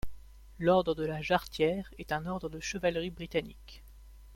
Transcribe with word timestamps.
L’Ordre 0.57 0.95
de 0.95 1.05
la 1.05 1.21
Jarretière 1.21 1.93
est 1.99 2.11
un 2.11 2.25
ordre 2.25 2.49
de 2.49 2.59
chevalerie 2.59 3.11
britannique. 3.11 3.83